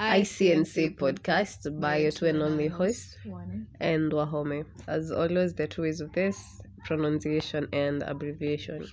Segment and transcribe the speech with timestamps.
[0.00, 3.18] ICNC podcast by your two and only host
[3.80, 4.64] and Wahome.
[4.86, 8.88] As always, the two ways of this pronunciation and abbreviation.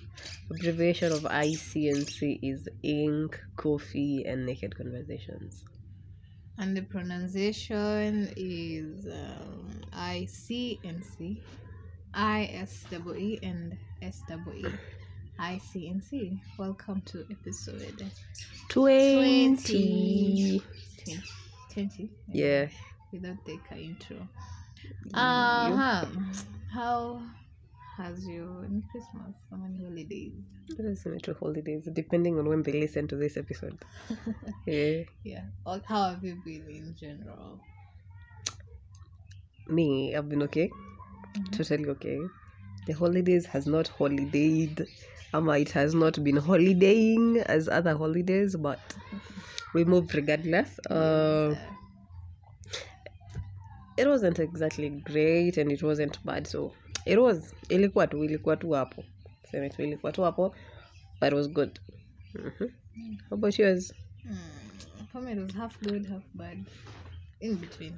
[0.50, 5.64] Abbreviation of ICNC is Ink, Coffee, and Naked Conversations.
[6.58, 11.42] And the pronunciation is um, I C and C,
[12.12, 14.66] I S double E and S double E.
[15.38, 16.38] I C and C.
[16.58, 18.02] Welcome to episode
[18.68, 19.56] 20.
[19.56, 20.62] 20.
[21.14, 21.22] 20.
[21.72, 22.68] 20 Yeah.
[23.12, 24.28] Without the ka intro.
[25.14, 26.06] Uh-huh.
[26.72, 27.22] How
[27.96, 29.34] has your any Christmas?
[29.50, 30.32] How many holidays?
[31.22, 33.78] To holidays, depending on when they listen to this episode.
[34.66, 35.02] yeah.
[35.24, 35.44] Yeah.
[35.66, 37.60] Or how have you been in general?
[39.68, 40.70] Me, I've been okay.
[41.52, 42.18] Totally okay.
[42.86, 44.86] The holidays has not holidayed.
[45.34, 48.80] Um, it has not been holidaying as other holidays, but
[49.74, 50.78] we moved regardless.
[50.90, 51.54] Uh,
[53.96, 56.72] it wasn't exactly great and it wasn't bad, so
[57.06, 59.04] it was ilikuwa tu ilikuwa tu hapo.
[59.50, 60.54] Sema tu ilikuwa tu hapo,
[61.20, 61.80] but it was good.
[62.34, 62.68] Mhm.
[63.30, 63.94] How about yours?
[64.24, 64.36] Mm,
[65.12, 66.58] for me, it was half good, half bad.
[67.40, 67.92] In between.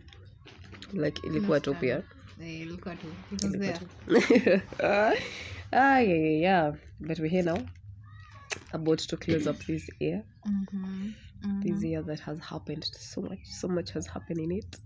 [0.92, 2.02] Like ilikuwa tu pia.
[2.42, 3.06] Eh, ilikuwa tu.
[3.32, 4.62] It was there.
[5.72, 6.74] ah, yeah, yeah, yeah.
[7.00, 7.58] But we're here now.
[8.72, 10.22] About to close up this year.
[10.46, 11.12] Mm-hmm.
[11.44, 11.62] Mm.
[11.62, 12.88] This year that has happened.
[12.92, 14.76] So much, so much has happened in it.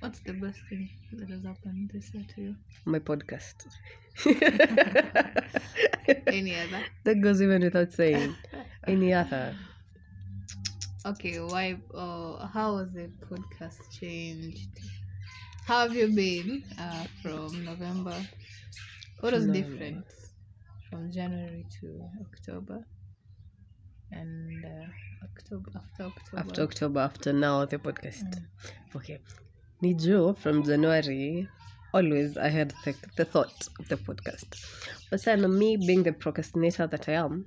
[0.00, 2.56] What's the best thing that has happened this year to you?
[2.86, 3.66] My podcast.
[6.26, 6.84] Any other?
[7.04, 8.34] that goes even without saying.
[8.86, 9.56] Any other?
[11.06, 11.76] Okay, why?
[11.94, 14.80] Uh, how was the podcast changed?
[15.66, 18.16] How have you been uh, from November?
[19.20, 20.04] What was From different
[20.88, 22.86] from January to October?
[24.10, 24.88] And uh,
[25.22, 26.38] October after October.
[26.38, 28.42] After October, after now, the podcast.
[28.96, 29.18] Okay.
[29.82, 31.48] Nijo from January,
[31.94, 34.64] always I had the, the thought of the podcast.
[35.10, 37.46] But then me being the procrastinator that I am,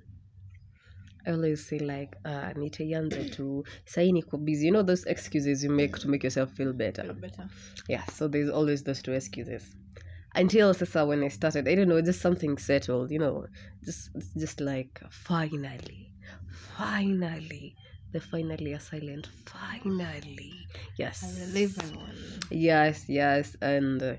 [1.25, 4.65] I always say like, uh, nitaianza tu, sahi niko busy.
[4.65, 7.03] You know those excuses you make to make yourself feel better.
[7.03, 7.49] Feel better.
[7.87, 9.75] Yeah, so there's always those two excuses.
[10.35, 13.45] Until Sasa when I started, I don't know, just something settled, you know,
[13.85, 16.12] just just like finally,
[16.53, 17.75] finally,
[18.11, 22.15] the finally are silent, finally, A yes, relevant one.
[22.51, 24.15] yes, yes, and uh,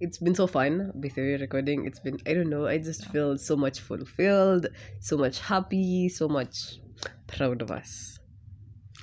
[0.00, 1.86] it's been so fun with the recording.
[1.86, 4.66] It's been I don't know, I just feel so much fulfilled,
[5.00, 6.80] so much happy, so much
[7.26, 8.18] proud of us.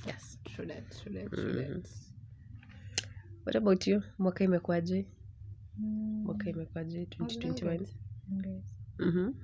[0.06, 0.36] Yes.
[0.54, 1.88] True that, true that, true that.
[3.44, 4.02] What about you?
[4.18, 5.06] Mwaka imekuaje?
[5.78, 6.98] Mm, Mwaka imekuaje?
[7.00, 7.78] I was doing 2021.
[8.42, 8.62] good.
[8.98, 9.34] Good.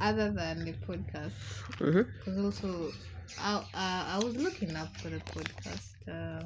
[0.00, 0.24] Mm-hmm.
[0.24, 2.02] Other than the podcast, Mm-hmm.
[2.18, 2.92] because also
[3.38, 5.94] I uh, I was looking up for the podcast.
[6.08, 6.44] Uh,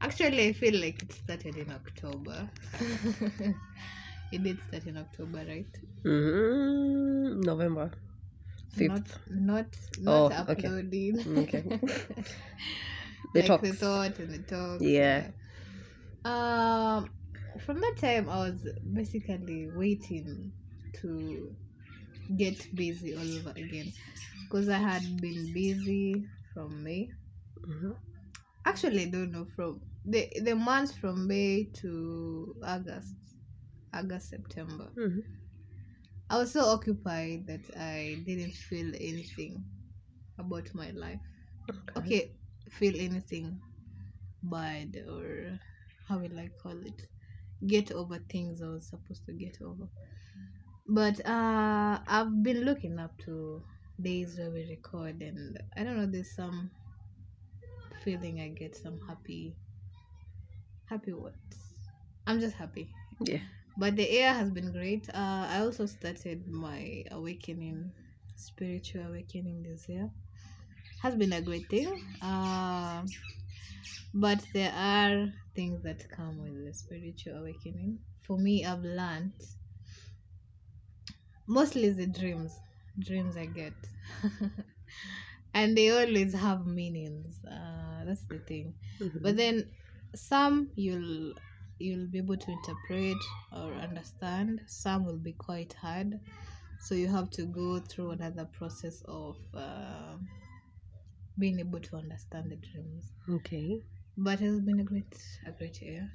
[0.00, 2.50] actually, I feel like it started in October.
[4.32, 5.74] it did start in October, right?
[6.04, 7.40] Mm-hmm.
[7.40, 7.92] November.
[8.70, 8.88] Fifth.
[8.88, 9.76] Not not
[10.06, 10.70] Oh, not okay.
[10.70, 11.26] uploading.
[11.36, 11.64] Okay.
[13.34, 13.70] The like talks.
[13.70, 14.82] the thought and the talk.
[14.82, 15.30] Yeah.
[16.24, 17.10] Um,
[17.60, 20.52] from that time, I was basically waiting
[21.00, 21.56] to
[22.36, 23.94] get busy all over again
[24.48, 27.10] because I had been busy from May.
[27.66, 27.96] Mhm.
[28.64, 33.16] Actually, I don't know from the the months from May to August,
[33.92, 34.92] August September.
[34.96, 35.22] Mhm.
[36.30, 39.64] I was so occupied that I didn't feel anything
[40.38, 41.20] about my life.
[41.96, 42.34] Okay,
[42.70, 43.60] feel anything
[44.42, 45.60] bad or
[46.08, 47.08] how will I call it?
[47.66, 49.88] Get over things I was supposed to get over.
[50.88, 53.62] But uh I've been looking up to
[54.00, 56.70] days where we record and I don't know, there's some
[58.04, 59.56] feeling I get some happy
[60.86, 61.56] happy words.
[62.26, 62.90] I'm just happy.
[63.20, 63.40] Yeah.
[63.76, 65.08] But the air has been great.
[65.10, 67.92] Uh, I also started my awakening,
[68.34, 70.10] spiritual awakening this year.
[70.98, 71.88] Has been a great thing.
[72.20, 73.04] Uh,
[74.14, 77.98] but there are things that come with the spiritual awakening.
[78.22, 79.32] For me, I've learned
[81.48, 82.58] mostly the dreams,
[82.98, 83.74] dreams I get,
[85.54, 87.44] and they always have meanings.
[87.44, 89.20] Uh, that's the thing Mhm.
[89.22, 89.70] but then
[90.14, 91.34] some you'll
[91.78, 93.16] you'll be able to interpret
[93.52, 96.20] or understand some will be quite hard
[96.80, 100.16] so you have to go through another process of uh,
[101.38, 103.82] being able to understand the dreams Okay.
[104.16, 105.16] but it's been a great
[105.46, 106.10] a great year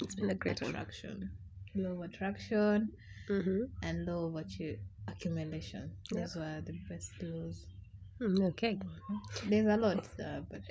[0.00, 0.72] It's been a great one.
[0.72, 1.30] attraction
[1.74, 2.92] law of attraction
[3.28, 3.64] Mm-hmm.
[3.82, 7.66] and law of accu- accumulation those were the best laws
[8.20, 8.78] Mm, okay.
[9.48, 10.62] There's a lot, uh, but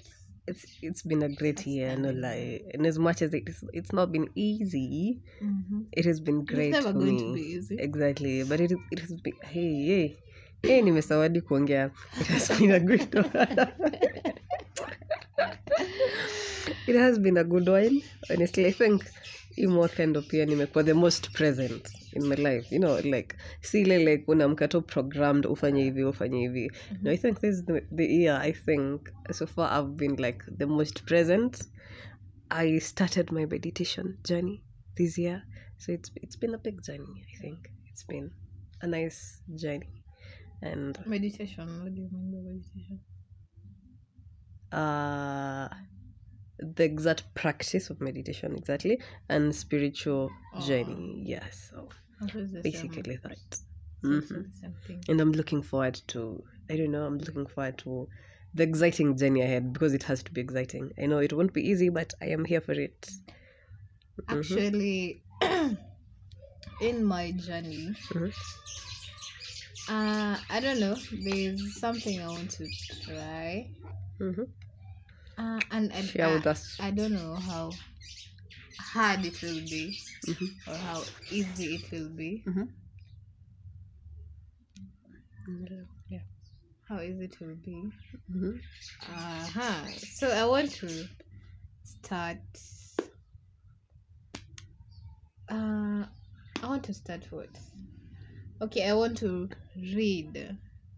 [0.47, 2.61] It's it's been a great year, no lie.
[2.73, 5.85] And as much as it's it's not been easy, Mhm.
[5.91, 7.21] it has been great it's never for going me.
[7.21, 7.75] to be easy.
[7.79, 8.43] Exactly.
[8.43, 10.15] But it it has been hey hey.
[10.63, 11.91] Hey, nimesawadi kuongea.
[12.21, 13.15] It has been a great
[16.87, 18.01] It has been a good one.
[18.29, 19.03] Honestly, I think
[19.55, 23.81] hii mwaka ndo pia nimekuwa the most present in my life you know like si
[23.81, 26.71] ile like tu programmed ufanye hivi ufanye hivi.
[27.01, 30.43] No i think this is the, the year i think so far i've been like
[30.57, 31.69] the most present.
[32.49, 34.63] I started my meditation journey
[34.95, 35.43] this year.
[35.77, 37.59] So it's it's been a big journey i think.
[37.91, 38.31] It's been
[38.81, 40.03] a nice journey.
[40.61, 41.83] And Meditation.
[41.83, 42.99] What do you mean by meditation?
[44.71, 45.69] uh
[46.59, 50.29] the exact practice of meditation exactly and spiritual
[50.65, 51.87] journey yes so.
[51.87, 52.04] is the
[52.63, 53.37] basically that
[54.03, 54.43] same, Mhm.
[54.43, 55.03] the same thing?
[55.09, 58.07] and i'm looking forward to i don't know i'm looking forward to
[58.53, 61.61] the exciting journey ahead because it has to be exciting i know it won't be
[61.67, 63.09] easy but i am here for it
[64.27, 65.21] Actually,
[66.81, 68.31] in my journey, Mhm.
[69.87, 70.97] uh, I don't know.
[71.11, 72.69] There's something I want to
[73.05, 73.69] try,
[74.19, 74.47] Mhm.
[75.37, 77.73] uh, and, and share with I, us I don't know how
[78.79, 80.55] hard it will be Mhm.
[80.67, 82.43] or how easy it will be.
[82.45, 82.69] Mhm.
[86.09, 86.19] Yeah,
[86.87, 87.91] how easy it will be.
[88.31, 88.61] Mhm.
[89.07, 89.85] Uh-huh.
[90.09, 91.07] So I want to
[91.83, 92.39] start.
[95.49, 96.05] Uh,
[96.63, 97.59] I want to start what?
[98.61, 100.57] Okay, I want to read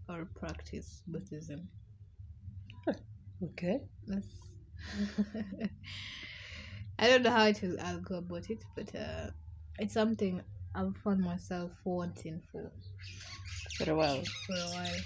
[0.09, 1.69] or practice Buddhism.
[3.43, 4.27] okay That's.
[6.99, 9.31] I don't know how it will, I'll go about it, but uh,
[9.77, 10.41] it's something
[10.75, 12.71] I've found myself wanting for
[13.77, 15.03] for a while for a while.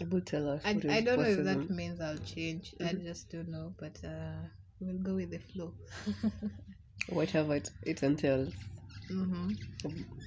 [0.00, 2.74] Us I, I don't know if that means I'll change.
[2.82, 4.48] I just don't know, but uh,
[4.80, 5.74] we'll go with the flow.
[7.06, 8.66] whatever it, it entails
[9.08, 9.52] hmm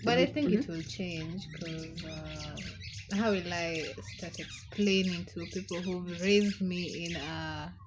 [0.04, 2.62] But I think it will change because uh,
[3.12, 7.80] how will I start explaining to people who've raised me in a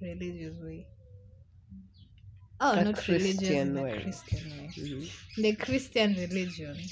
[0.00, 0.88] religious way?
[2.60, 4.00] Oh, A not Christian a way.
[4.02, 4.74] Christian way.
[4.76, 5.08] Mhm.
[5.36, 6.90] The Christian religion.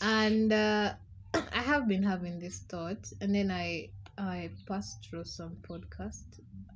[0.00, 0.94] And uh,
[1.34, 6.24] I have been having this thought, and then I I passed through some podcast,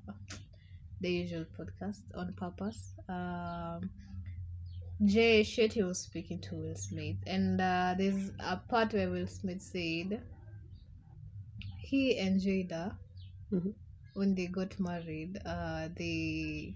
[1.01, 2.93] the usual podcast on purpose.
[3.09, 3.91] Um,
[5.05, 9.63] Jay Shetty was speaking to Will Smith, and uh, there's a part where Will Smith
[9.63, 10.23] said
[11.81, 12.97] he and Jada,
[13.53, 13.75] Mhm.
[14.15, 16.75] when they got married, uh, they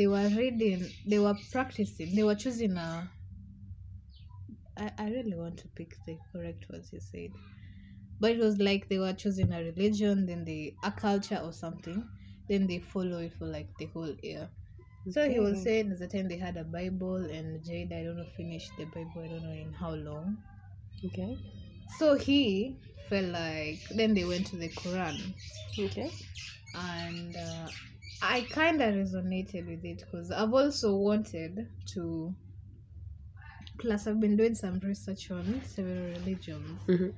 [0.00, 3.10] they were reading, they were practicing, they were choosing a.
[4.78, 7.32] I, I really want to pick the correct words you said,
[8.20, 12.08] but it was like they were choosing a religion, then they a culture or something,
[12.48, 14.50] then they follow it for like the whole year.
[15.10, 18.16] So he was saying there's the time they had a Bible and Jade, I don't
[18.18, 20.38] know, finished the Bible, I don't know in how long.
[21.04, 21.38] okay
[21.86, 25.34] So he felt like then they went to the Quran
[25.78, 26.12] okay
[26.74, 27.70] and uh,
[28.22, 32.34] I kind of resonated with it because I've also wanted to.
[33.78, 36.80] Plus, I've been doing some research on several religions.
[36.88, 37.12] Mhm.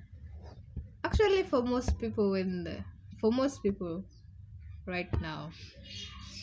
[1.05, 2.85] Actually, for most people, when the,
[3.21, 4.05] for most people,
[4.87, 5.53] right now,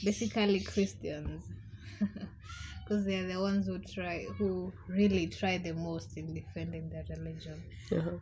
[0.03, 1.51] basically Christians,
[1.99, 7.05] because they are the ones who try, who really try the most in defending their
[7.09, 7.63] religion.
[7.91, 8.19] uh-huh.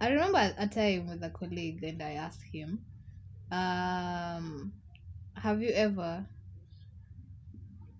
[0.00, 2.86] I remember a time with a colleague and I asked him,
[3.50, 4.79] um,
[5.42, 6.26] have you ever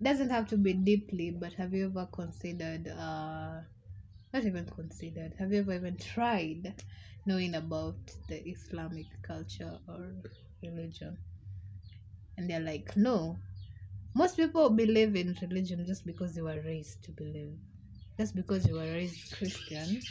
[0.01, 3.61] doesn't have to be deeply, but have you ever considered uh
[4.33, 6.73] not even considered, have you ever even tried
[7.25, 10.13] knowing about the Islamic culture or
[10.63, 11.17] religion?
[12.37, 13.39] And they're like, No.
[14.15, 17.57] Most people believe in religion just because they were raised to believe.
[18.19, 20.07] Just because you were raised Christian,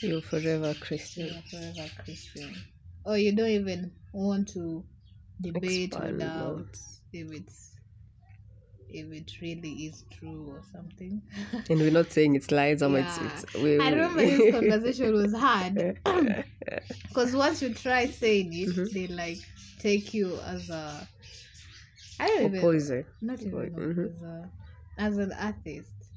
[0.00, 2.64] you're forever christian are forever Christian.
[3.04, 4.84] Or you don't even want to
[5.40, 6.78] debate or doubt
[7.12, 7.76] if it's
[8.88, 11.22] if it really is true or something.
[11.70, 13.18] and we're not saying it's lies or it's, Yeah.
[13.18, 15.84] it's we, I remember this conversation was hard
[17.08, 18.90] because once you try saying it, Mhm.
[18.92, 21.08] they like take you as a
[22.20, 24.10] I don't even opposer not even Right, mhm.
[24.12, 24.50] opposer,
[24.98, 26.10] as an atheist.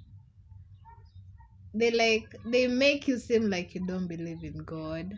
[1.73, 5.17] They like they make you seem like you don't believe in God,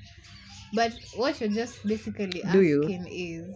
[0.74, 2.82] but what you're just basically Do you?
[2.84, 3.56] asking is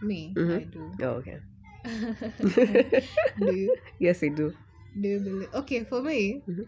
[0.00, 0.36] me.
[0.36, 0.54] Mhm.
[0.54, 0.98] I do.
[1.02, 1.40] oh okay
[3.38, 3.72] do you?
[3.98, 4.54] yes i do
[5.00, 5.50] Do you believe?
[5.54, 6.66] Okay, for me, Mhm.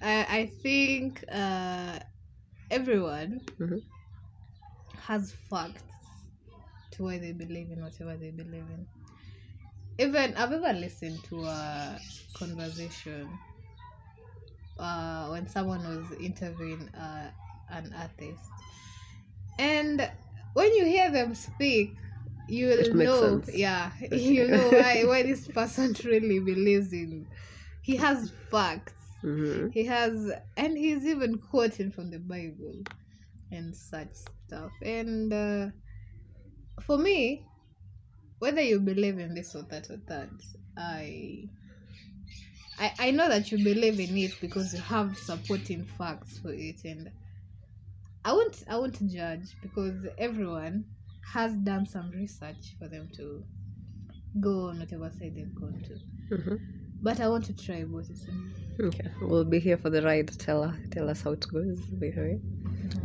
[0.00, 1.98] I I think uh,
[2.70, 3.80] everyone Mhm.
[5.06, 6.26] has facts
[6.90, 8.86] to why they believe in whatever they believe in.
[9.98, 12.00] Even I've ever listened to a
[12.32, 13.40] conversation
[14.78, 17.30] uh, when someone was interviewing uh,
[17.68, 18.52] an artist,
[19.58, 20.10] and
[20.54, 21.98] when you hear them speak,
[22.48, 23.50] you It will know, sense.
[23.52, 27.26] yeah, you know why why this person truly believes in.
[27.82, 28.94] He has facts.
[29.24, 29.72] Mhm.
[29.72, 32.82] He has, and he's even quoting from the Bible
[33.50, 34.14] and such
[34.46, 34.72] stuff.
[34.82, 35.68] And uh,
[36.80, 37.46] for me,
[38.38, 40.30] whether you believe in this or that or that,
[40.76, 41.48] I,
[42.78, 46.84] I, I know that you believe in it because you have supporting facts for it,
[46.84, 47.10] and
[48.24, 50.84] I won't, I won't judge because everyone
[51.32, 53.44] has done some research for them to
[54.40, 56.34] go on whatever side they've gone to.
[56.36, 56.58] Mhm.
[57.02, 58.10] But I want to try both.
[58.10, 58.54] of them.
[58.80, 60.28] Okay, we'll be here for the ride.
[60.38, 61.80] Tell us, tell us how it goes.
[62.00, 62.38] Be here.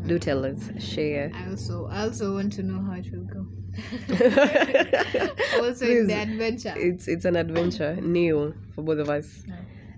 [0.08, 0.70] Do tell us.
[0.80, 1.32] Share.
[1.34, 3.46] I also I also want to know how it will go.
[5.64, 6.74] also in the adventure.
[6.78, 9.44] It's it's an adventure, new for both of us.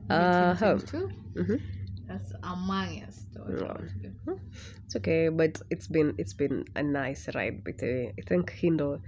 [0.09, 0.77] Uh, how?
[0.77, 1.09] 2022.
[1.35, 1.61] Mhm.
[2.07, 3.24] That's among us.
[3.47, 3.73] Though, I Yeah.
[3.73, 4.39] want to do.
[4.85, 7.63] It's okay, but it's been it's been a nice ride.
[7.63, 9.01] But uh, I think Hindo,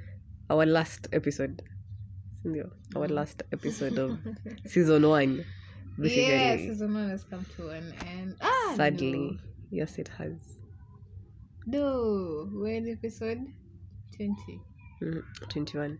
[0.50, 1.62] our last episode,
[2.44, 3.12] Sindio, our Mm.
[3.12, 4.20] last episode of
[4.65, 5.46] season one,
[6.00, 6.27] basically.
[6.27, 8.36] Yes, season one has come to an end.
[8.41, 9.39] Ah, Sadly,
[9.72, 10.34] yes, it has.
[11.65, 12.50] No, no.
[12.53, 13.39] we're in episode
[14.15, 14.62] twenty.
[15.03, 16.00] Mm, 21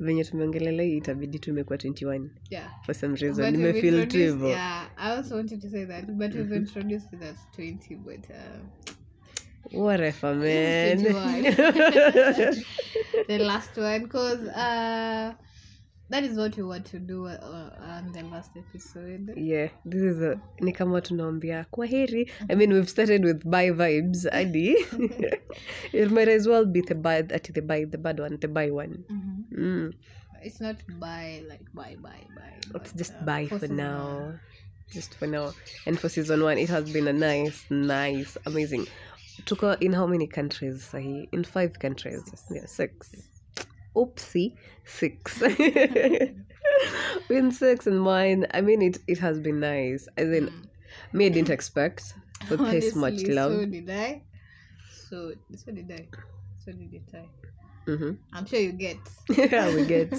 [0.00, 2.84] venye tumeongelela hii itabidi tumekuwa 21 Yeah.
[2.86, 3.52] for some reason.
[3.56, 7.36] Nimefeel tu hivo Yeah, I also wanted to say that, but we've introduced it as
[7.56, 11.04] twenty, but uh, whatever man.
[13.28, 15.32] the last one because uh
[16.10, 19.32] that is what we want to do uh, on the last episode.
[19.36, 22.30] Yeah this is a, ni kama tunaambia kwa heri.
[22.50, 24.76] I mean we've started with by vibes adi.
[25.92, 28.70] It might as well be the bad at the by the bad one the by
[28.70, 29.04] one.
[29.08, 29.44] Mhm.
[29.58, 29.92] mm.
[30.42, 34.16] it's not by like by by by it's just uh, by for now.
[34.16, 34.40] one.
[34.92, 35.52] just for now.
[35.86, 38.86] And for season one it has been a nice nice amazing.
[39.46, 41.28] Tuko in how many countries sahi?
[41.32, 42.22] In five countries.
[42.50, 43.10] Yeah six
[43.96, 45.42] oopsie six.
[47.30, 50.08] In six and mine i mean it it has been nice.
[50.18, 50.66] I in Mm.
[51.12, 52.14] me i didn't expect
[52.48, 53.52] for this much Honestly, love.
[53.52, 54.22] so did i.
[55.08, 56.08] So so did i.
[56.64, 57.24] So did it i.
[57.86, 58.96] Hmm i'm sure you get.
[59.36, 60.12] Yeah we get.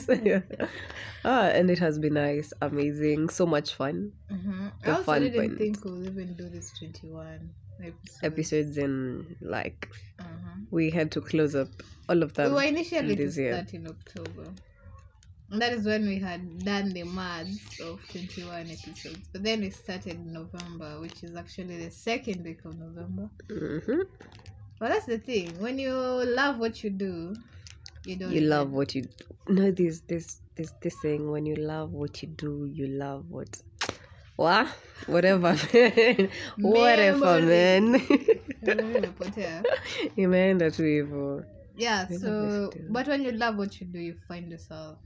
[1.25, 4.11] Ah and it has been nice amazing so much fun.
[4.31, 4.71] Mhm.
[4.83, 5.57] i also didn't point.
[5.57, 9.89] think we'll even do this 21 episodes, episodes and like
[10.19, 10.59] uh-huh.
[10.71, 11.69] we had to close up
[12.09, 12.49] all of that.
[12.49, 13.53] we were initially to this year.
[13.53, 14.51] start in October.
[15.51, 19.29] And that is when we had done the maths of 21 episodes.
[19.31, 23.29] But then we started in November, which is actually the second week of November.
[23.47, 24.01] hmm
[24.79, 25.59] But that's the thing.
[25.59, 27.35] When you love what you do,
[28.05, 29.07] you don't you love what you
[29.47, 33.61] no this this this this saying when you love what you do you love what
[34.37, 34.67] what
[35.07, 36.29] whatever man.
[36.57, 38.01] Whatever man.
[40.17, 41.45] Imeenda tu hivo
[41.77, 42.87] yeah, so what you do.
[42.89, 44.97] but when you love what you do, you find yourself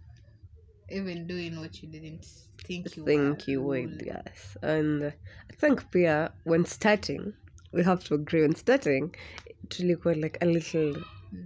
[0.89, 2.25] even doing what you didn't
[2.63, 4.57] think you think were you would yes.
[4.61, 7.33] And i think pia when starting
[7.71, 9.15] we have to agree when starting
[9.67, 10.95] tulikuwa like a little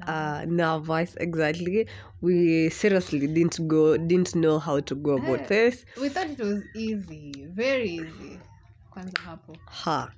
[0.08, 1.88] uh nervous exactly.
[2.22, 5.46] We seriously didn't go didn't know how to go about Eh.
[5.48, 5.86] this.
[6.02, 8.40] we thought it was easy very easy.
[8.92, 10.12] Kwanza hapo ha.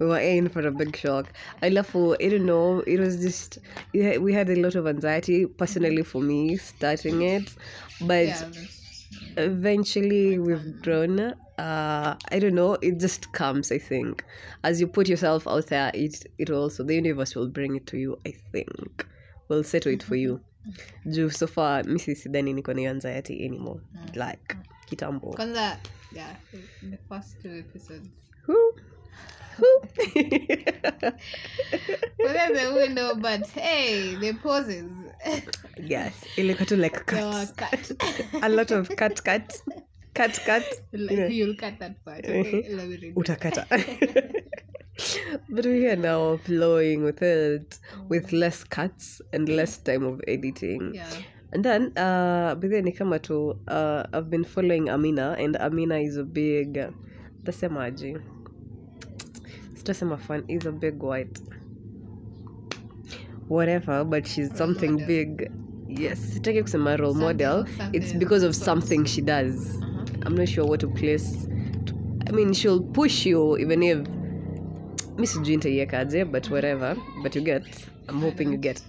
[0.00, 1.26] We were in for a big shock.
[1.62, 3.58] I love for i don't know it was just
[3.92, 7.54] yeah, we had a lot of anxiety personally for me starting it
[8.00, 8.82] but yeah that's-
[9.36, 11.20] eventually we've grown
[11.58, 14.24] uh i don't know it just comes i think.
[14.64, 17.96] As you put yourself out there it it also the universe will bring it to
[17.98, 19.06] you i think.
[19.48, 20.40] Will settle it for you.
[20.68, 21.10] Mm-hmm.
[21.12, 23.80] Juu so far misi sidhani niko na anxiety anymore.
[23.94, 24.18] Mm-hmm.
[24.20, 25.34] Like kitambo.
[25.34, 25.76] Kwanza uh,
[26.12, 26.34] yeah
[26.82, 28.08] the first two episodes.
[28.46, 28.72] Who?
[29.56, 29.70] Who?
[32.18, 34.90] well then the window but hey the poses
[35.82, 37.20] yes ilikuwa tu like cut.
[37.20, 37.92] No, cut.
[38.42, 39.62] A lot of cut cut
[40.14, 40.64] cut cut.
[40.92, 41.28] Like Yeah.
[41.28, 42.62] you'll cut that part okay?
[42.76, 43.66] Me utakata.
[45.50, 50.94] But we are now flowing with it with less cuts and less time of editing.
[50.94, 51.04] Yeah.
[51.52, 56.24] And then uh then kama tu uh i've been following amina and amina is a
[56.24, 56.80] big
[57.44, 58.16] tasemaji
[59.86, 61.40] sitasema fan is a big white.
[63.48, 65.06] Whatever but she's Role something model.
[65.06, 65.50] big.
[65.88, 67.66] Yes sitaki kusema role Something model.
[67.78, 69.76] something it's because of something she does.
[69.76, 70.26] Uh-huh.
[70.26, 71.48] i'm not sure what to place.
[72.28, 73.98] I mean she'll push you even if
[75.18, 76.96] mi sijui nitaiekaje but whatever.
[77.22, 77.62] But you get.
[78.08, 78.82] I'm hoping you get.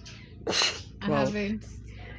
[1.00, 1.16] I Wow.
[1.16, 1.62] haven't.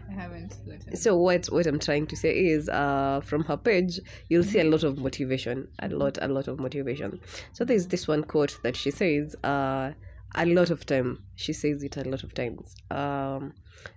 [0.10, 0.96] I haven't gotten.
[0.96, 4.00] so what what i'm trying to say is uh from her page
[4.30, 7.20] you'll see a lot of motivation a lot a lot of motivation.
[7.54, 9.92] So there's this one quote that she says uh
[10.36, 13.54] a lot of time she says it a lot of times um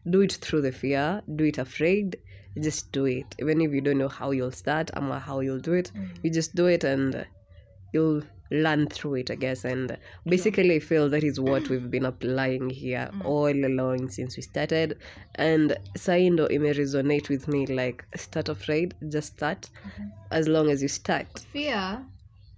[0.08, 2.16] do it through the fear do it afraid
[2.60, 3.34] just do it.
[3.40, 5.90] Even if you don't know how you'll start or how you'll do it
[6.22, 7.26] you just do it and
[7.92, 9.96] you'll learn through it i guess and
[10.26, 14.98] basically i feel that is what we've been applying here all along since we started.
[15.36, 19.70] And saindo it may resonate with me like start afraid just start.
[20.30, 21.26] As long as you start.
[21.52, 22.04] Fear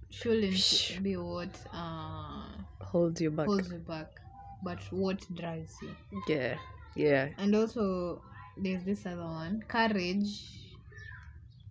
[0.09, 2.43] shouldn't be what uh,
[2.81, 3.45] hold you back.
[3.45, 4.19] holds you back,
[4.63, 5.95] but what drives you.
[6.27, 6.57] yeah
[6.95, 7.29] yeah.
[7.37, 8.21] And also,
[8.57, 9.63] there's this other one.
[9.67, 10.49] Courage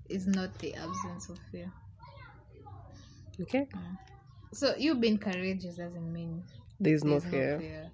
[0.09, 1.73] is not the absence of fear.
[3.41, 3.67] Okay.
[3.75, 3.99] Mm.
[4.53, 6.43] So you being courageous doesn't mean
[6.81, 7.91] there's no there's fear.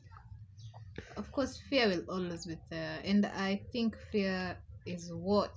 [1.17, 4.57] Of course, fear will always be there, and I think fear
[4.87, 5.53] is what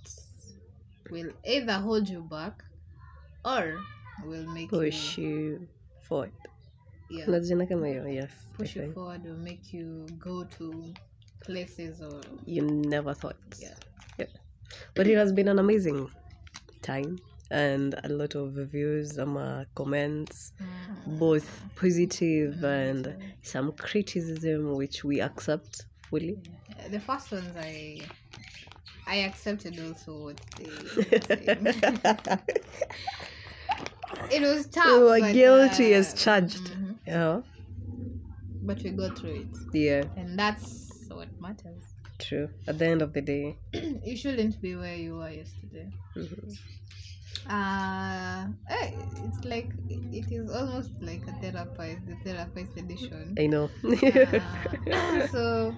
[1.09, 2.63] will either hold you back
[3.45, 3.79] or
[4.25, 5.67] will make push you you
[6.01, 6.31] forward.
[7.09, 10.93] Yeah, kuna kama hiyo yes I push you forward or make you go to
[11.45, 13.35] places or you never thought.
[13.59, 13.75] Yeah.
[14.17, 14.27] yeah
[14.95, 16.09] but it has been an amazing
[16.81, 17.19] time
[17.53, 21.19] and a lot of reviews um, uh, comments Mm.
[21.19, 23.03] both positive and
[23.41, 26.35] some criticism which we accept fully
[26.95, 28.01] the first ones I
[29.05, 30.71] I accepted also what they
[34.31, 34.85] it was tough.
[34.87, 36.95] we were but, guilty uh, as charged mhm.
[37.07, 37.41] yeah
[38.61, 40.65] But we got through it, yeah and that's
[41.09, 41.83] what matters.
[42.19, 43.57] true at the end of the day
[44.05, 45.87] you shouldn't be where you were yesterday.
[46.15, 46.57] Mhm.
[47.49, 48.91] Uh, eh,
[49.25, 53.39] it's like it is almost like a therapist, the therapist edition.
[53.39, 53.69] i know
[54.91, 55.77] Uh, so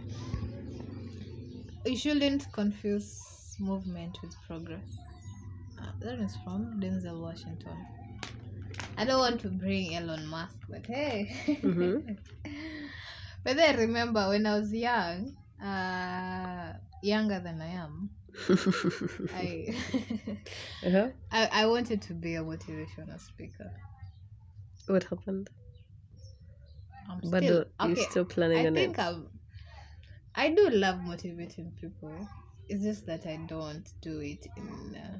[1.85, 5.01] you shouldn't confuse movement with progress.
[5.79, 7.87] Uh, that is from Denzel Washington.
[8.97, 11.31] I don't want to bring Elon Musk, but hey.
[11.63, 12.03] Mhm.
[13.43, 18.11] but then I remember when I was young, uh, younger than I am,
[19.31, 19.67] I,
[20.85, 21.09] uh-huh.
[21.31, 23.71] I I wanted to be a motivational speaker.
[24.87, 25.49] what happened
[27.09, 29.29] I'm but still, you're okay, still planning I on think it I'm.
[30.35, 32.27] I do love motivating people.
[32.67, 35.17] It's just that I don't do it in uh,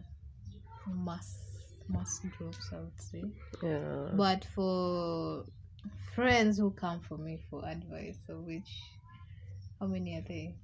[0.87, 2.71] mass mass groups.
[2.73, 3.23] I would say,
[3.61, 5.45] yeah but for
[6.15, 8.99] friends who come for me for advice, of which
[9.85, 10.55] how many are they?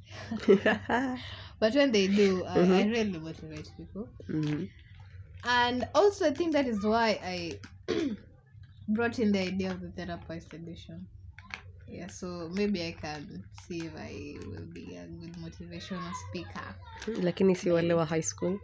[1.60, 2.90] But when they do, I, I Mhm.
[2.90, 4.10] really motivate people.
[4.28, 4.70] Mhm.
[5.44, 7.60] And also, I think that is why I
[8.88, 11.06] brought in the idea of the therapist edition.
[11.88, 16.68] Yeah, so maybe I can see if I will be a good motivational speaker.
[17.22, 18.60] lakini si wale wa high school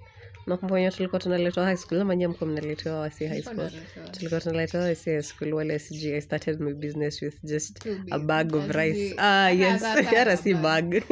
[0.48, 3.72] nakumbuka wenye tulikuwa tunaletwa high school ama nyie mkuwa mnaletewa wasi high school?
[4.12, 5.54] tulikuwa tunaletewa wasi high school?
[5.54, 9.16] Wale sijui i started my business with just Two a bag of rice.
[9.18, 9.82] Ah yes.
[9.84, 10.96] hata si bag.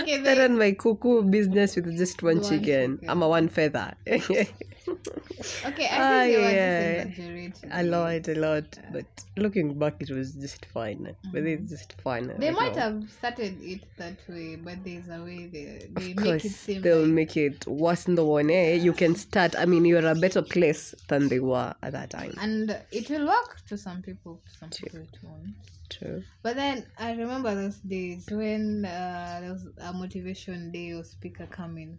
[0.00, 3.10] Okay, started my kuku business with just one, One chicken chicken.
[3.10, 3.94] ama one feather
[5.66, 10.34] okay, I think they were just a lot a lot but looking back it was
[10.34, 11.14] just fine.
[11.32, 11.46] But Mhm.
[11.46, 15.88] it's just fun They might have started it that way, but there's a way they,
[15.92, 18.74] they of make course it seem they'll like make it worse in the one eh?
[18.74, 22.34] You can start i mean you're a better place than they were at that time.
[22.40, 24.88] And it will work to some people, to some True.
[24.90, 25.54] people it won't.
[25.88, 26.22] true.
[26.42, 31.46] But then I remember those days when uh, there was a motivation day or speaker
[31.46, 31.98] coming.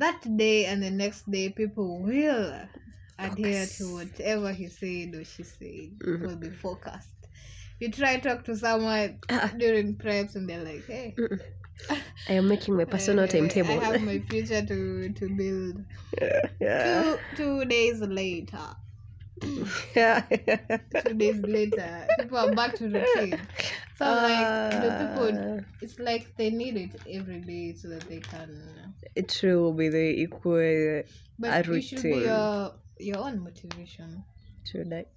[0.00, 2.68] That day and the next day, people will
[3.18, 6.00] adhere to whatever he said or she said.
[6.00, 6.22] Mhm.
[6.22, 7.28] Will be focused.
[7.80, 9.54] You try to talk to someone Ah.
[9.56, 11.16] during preps, and they're like, "Hey,
[12.28, 15.84] i am making my personal timetable I have my future to to build."
[16.20, 18.76] Yeah, yeah Two two days later,
[19.96, 20.24] yeah.
[21.02, 23.48] Two days later, people are back to routine.
[23.94, 28.20] So like the people Uh, it's like they need it every day so that they
[28.20, 31.02] can it true be the equal
[31.38, 34.24] but A you should be your your own motivation.
[34.66, 35.08] True that.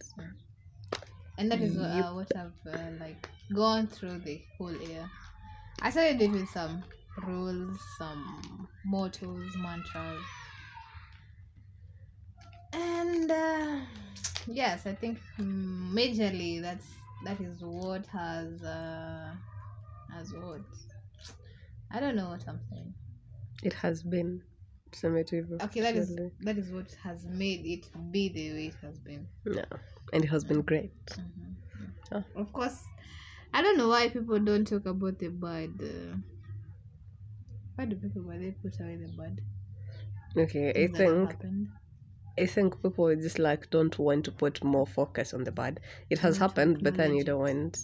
[1.37, 3.17] And that is uh, what i've uh, like
[3.53, 5.09] gone through the whole year.
[5.81, 6.83] I started it with some
[7.27, 10.21] rules some mottos mantras
[12.73, 13.79] and uh,
[14.47, 16.87] yes i think majorly that's
[17.23, 19.33] that is what has uh
[20.11, 20.61] has what
[21.91, 22.93] i don't know what i'm saying
[23.63, 24.41] it has been
[24.91, 28.97] summative okay that is that is what has made it be the way it has
[28.99, 29.63] been no
[30.13, 30.91] and it has been great.
[31.17, 31.55] Mhm.
[32.11, 32.23] Oh.
[32.35, 32.83] Of course,
[33.53, 35.71] I don't know why people don't talk about the bad.
[35.81, 36.15] Uh,
[37.75, 39.41] why do people why they put away the bad?
[40.37, 41.69] Okay, I things think happened?
[42.39, 45.79] I think people just like don't want to put more focus on the bad.
[46.09, 47.77] It has happened, but then you don't want.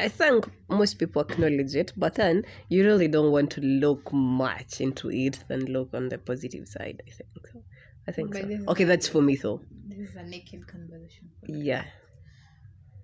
[0.00, 4.80] I think most people acknowledge it, but then you really don't want to look much
[4.80, 7.02] into it than look on the positive side.
[7.06, 7.62] I think so.
[8.08, 8.48] I think so.
[8.68, 9.62] Okay, that's for me though.
[9.88, 11.30] This is a naked conversation.
[11.46, 11.84] Yeah.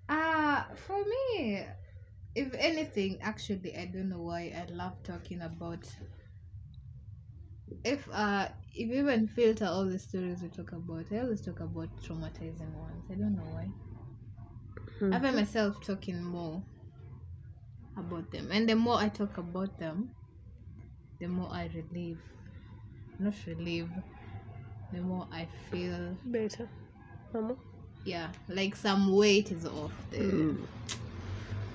[0.09, 1.65] Uh for me,
[2.35, 5.85] if anything, actually, I don't know why I love talking about.
[7.83, 11.59] If uh, if you even filter all the stories we talk about, I always talk
[11.59, 13.03] about traumatizing ones.
[13.09, 13.67] I don't know why.
[14.99, 15.13] Hmm.
[15.13, 16.61] I find myself talking more
[17.97, 20.11] about them, and the more I talk about them,
[21.19, 22.19] the more I relieve.
[23.19, 23.89] Not relieve.
[24.93, 26.67] The more I feel, Better.
[27.33, 27.55] Mama.
[28.05, 30.57] yeah, like some weight is off the Mm.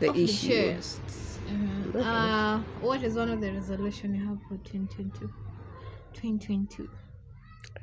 [0.00, 0.48] The of issue.
[0.74, 1.00] chest.
[1.48, 1.88] Mhm.
[1.94, 2.00] Okay.
[2.02, 5.30] Uh, what is one of the resolution you have for 2022?
[6.16, 6.88] 2022.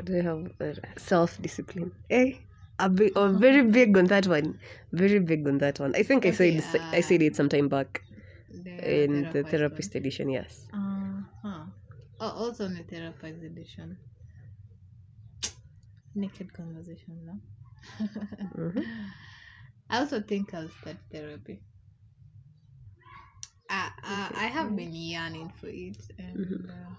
[0.03, 1.91] Do you have uh, self discipline?
[2.09, 2.33] Eh?
[2.79, 4.59] A big, oh, very big on that one.
[4.91, 5.95] Very big on that one.
[5.95, 6.61] I think I Okay, said
[6.93, 8.01] I said it sometime back
[8.49, 10.29] The in the therapist therapist edition.
[10.29, 10.67] Yes.
[10.71, 11.25] one.
[11.43, 11.65] Uh-huh.
[12.19, 13.97] Oh, also in the therapist edition.
[16.15, 17.39] Naked conversation, no?
[18.55, 18.85] Mhm.
[19.89, 21.61] I also think I'll start therapy.
[23.69, 25.97] I, I, I have been yearning for it.
[26.17, 26.69] And, Mhm.
[26.69, 26.95] uh,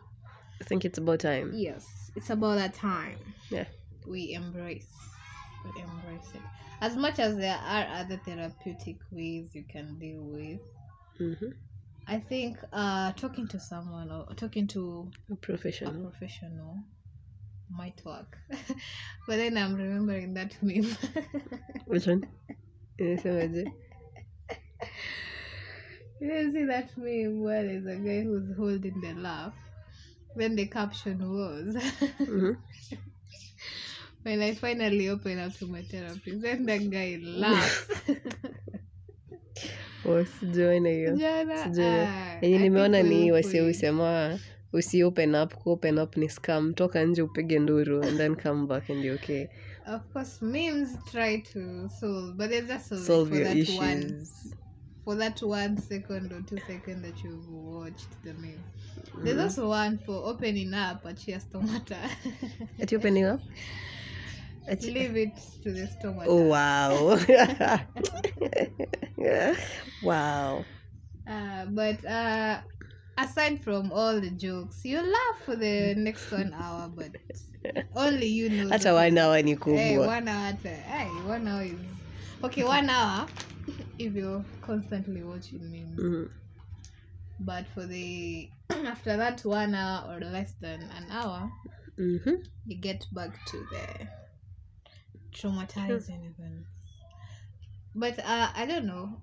[0.60, 1.52] I think it's about time.
[1.54, 3.18] Yes, it's about that time.
[3.50, 3.64] Yeah.
[4.06, 4.86] We embrace.
[5.64, 6.42] We embrace it.
[6.80, 10.60] As much as there are other therapeutic ways you can deal with,
[11.20, 11.50] Mm-hmm.
[12.08, 16.10] I think uh talking to someone or talking to A a professional.
[16.10, 16.78] professional
[17.70, 18.36] might work.
[19.26, 20.96] but then I'm remembering that meme.
[21.86, 22.26] Which one?
[26.20, 29.54] You didn't see that meme where there's a guy who's holding the laugh.
[30.36, 31.76] Then the caption was
[32.20, 32.56] Mhm.
[34.22, 37.86] when I finally open up to my therapist, then that guy laughs.
[40.06, 41.16] Oh, hiyo.
[41.64, 42.08] Sijaona.
[42.08, 44.42] ah, yenye nimeona ni wasiusema wasi
[44.72, 48.66] usi open up ku open up ni scam toka nje upige nduru and then come
[48.66, 49.48] back and you're okay
[49.86, 54.02] Of course, memes try to solve, but they just solve, solve for your that one
[54.02, 54.54] issues
[55.04, 58.64] for that one second or two second that you've watched the meme.
[59.22, 59.42] There's Mhm.
[59.44, 61.98] also one for opening up a chia stomata.
[62.82, 63.40] ati opening up
[64.70, 66.28] Ati- Leave it to the stomata.
[66.28, 67.18] oh wow
[70.02, 70.64] wow
[71.26, 72.60] Uh, but uh,
[73.16, 77.10] aside from all the jokes, you laugh for the next one hour, but
[77.96, 78.68] only you know.
[78.70, 80.52] hata those- one hour ni Hey, one hour.
[80.62, 81.80] Hey, one hour is
[82.44, 82.64] okay.
[82.64, 83.28] One hour
[83.98, 86.00] if you're constantly watching memes.
[86.00, 86.30] Mhm.
[87.40, 91.50] But for the after that one hour or less than an hour,
[91.98, 92.44] Mhm.
[92.66, 94.08] you get back to the
[95.32, 96.68] traumatizing events.
[97.94, 99.20] But uh, I don't know.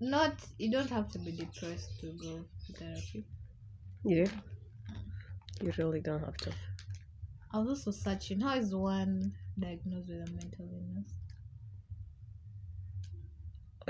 [0.00, 3.26] Not you don't have to be depressed to go to therapy.
[4.04, 4.28] yeah
[5.60, 6.50] you really don't have to
[7.52, 11.19] I was also searching how is one diagnosed with a mental illness?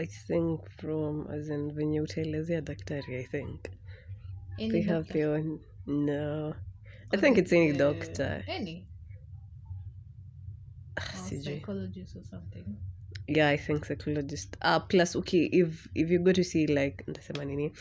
[0.03, 3.61] I think from as in venye utaelezea daktari i think.
[4.59, 6.55] Any they have their own no.
[7.15, 8.87] I think it's any doctor Any?
[10.97, 11.45] Or Sijui.
[11.45, 12.65] psychologist or something.
[13.27, 14.57] yeah i think psychologist.
[14.63, 17.73] Uh plus okay if if you go to see like ntasema nini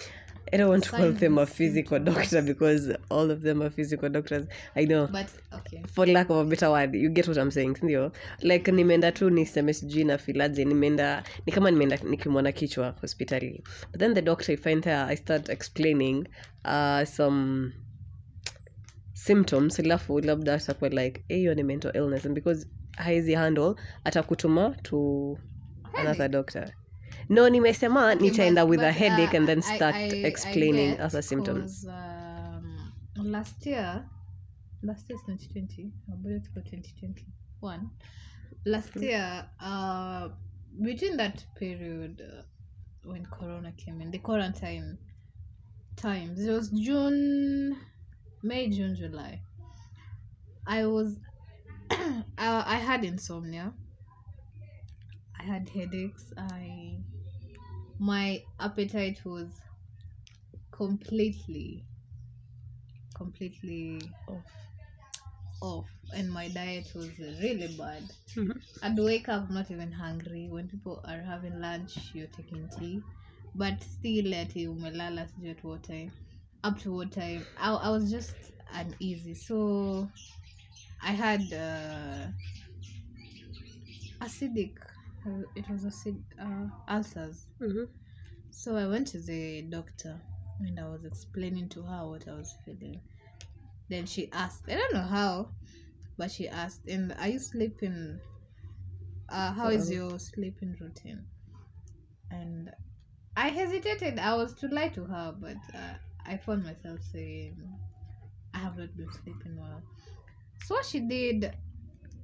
[0.51, 4.09] i don't want to call them a physical doctor because all of them are physical
[4.09, 4.45] doctors.
[4.75, 5.07] I know.
[5.07, 5.83] But okay.
[5.93, 9.29] for lack of a better word you get what i'm saying sindio like nimeenda tu
[9.29, 14.53] niseme sijui na filaje nimeenda ni kama nimeenda nikimwona kichwa hospitali but then the doctor
[14.53, 16.27] i find her, i start explaining
[16.65, 17.71] uh, some
[19.13, 22.25] symptoms alafu labda atakuwa like "Eh, hiyo ni mental illness.
[22.25, 25.37] And because haizi handle atakutuma to
[25.93, 26.71] another doctor
[27.29, 30.89] no nimesema nitaenda but- with a but, headache and uh, then start I- I explaining
[30.91, 34.05] get other symptoms um, last year,
[34.81, 35.91] last year is 2020.
[36.11, 37.89] I believe it's for 2021.
[38.65, 40.29] Last year, uh,
[40.81, 42.43] between that period uh,
[43.03, 44.97] when Corona came in, the quarantine
[45.95, 47.75] times, it was June,
[48.43, 49.41] May, June, July.
[50.65, 51.17] I was,
[51.91, 53.73] I, I had insomnia.
[55.39, 56.33] I had headaches.
[56.37, 56.97] I
[57.99, 59.61] my appetite was
[60.71, 61.85] completely
[63.13, 64.45] completely Off.
[65.61, 68.13] off and my diet was really bad.
[68.35, 68.61] Mhm.
[68.81, 70.47] I'd wake up not even hungry.
[70.49, 73.05] When people are having lunch, you're taking tea.
[73.53, 76.13] But still at umelala sijui at what time.
[76.63, 77.47] Up to what time.
[77.57, 79.33] I, I was just uneasy.
[79.33, 80.11] So
[81.01, 82.31] I had uh,
[84.25, 84.77] acidic
[85.55, 87.47] it was acid uh, ulcers.
[87.61, 87.87] Mhm.
[88.51, 90.21] So I went to the doctor
[90.59, 93.01] and I was explaining to her what I was feeling.
[93.89, 95.51] Then she asked, I don't know how,
[96.17, 98.19] but she asked, and are you sleeping?
[99.29, 101.25] Uh, how is your sleeping routine?
[102.31, 102.71] And
[103.35, 104.19] I hesitated.
[104.19, 105.93] I was to lie to her, but uh,
[106.25, 107.57] I found myself saying,
[108.53, 109.83] I have not been sleeping well.
[110.65, 111.53] So what she did,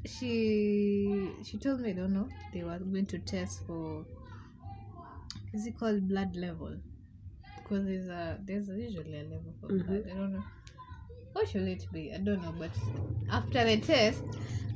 [0.06, 4.08] she she told me, I don't know, they were going to test for
[5.54, 6.78] is it called blood level?
[7.56, 9.86] Because there's a there's usually a level for Mhm.
[9.88, 10.06] blood.
[10.12, 10.44] I don't know.
[11.34, 12.14] What should it be?
[12.14, 12.54] I don't know.
[12.54, 12.80] But
[13.30, 14.24] after the test,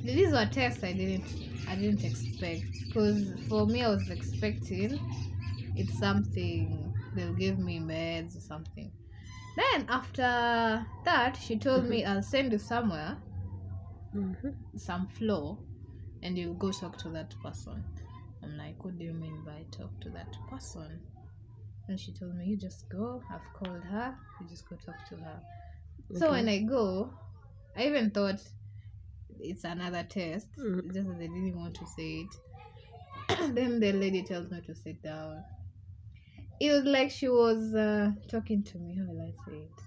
[0.02, 2.84] these were tests I didn't I didn't expect.
[2.88, 5.00] Because for me, I was expecting
[5.74, 8.92] it's something they'll give me meds or something.
[9.56, 13.18] Then after that, she told me I'll send you somewhere
[14.14, 14.54] Mhm.
[14.76, 15.58] some floor
[16.22, 17.84] and you go talk to that person.
[18.42, 21.00] I'm like, what do you mean by talk to that person?
[21.88, 23.24] And she told me, you just go.
[23.30, 24.16] I've called her.
[24.38, 25.40] You just go talk to her.
[26.14, 27.14] So when I go,
[27.76, 28.42] I even thought
[29.40, 30.48] it's another test.
[30.58, 30.92] Mhm.
[30.94, 32.36] Just that they didn't want to say it.
[33.54, 35.44] then the lady tells me to sit down.
[36.60, 38.94] It was like she was uh, talking to me.
[38.96, 39.82] How will I say it?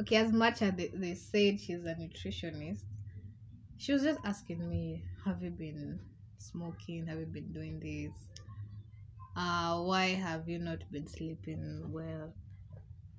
[0.00, 2.84] Okay, as much as they, they said she's a nutritionist,
[3.76, 6.00] she was just asking me, Have you been
[6.38, 7.06] smoking?
[7.06, 8.14] Have you been doing this?
[9.36, 12.34] Uh, why have you not been sleeping well?